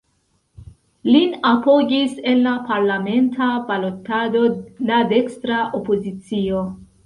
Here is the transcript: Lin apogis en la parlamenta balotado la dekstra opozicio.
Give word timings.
Lin 1.15 1.35
apogis 1.49 2.15
en 2.33 2.41
la 2.49 2.55
parlamenta 2.71 3.51
balotado 3.69 4.45
la 4.91 5.01
dekstra 5.15 5.65
opozicio. 5.83 6.69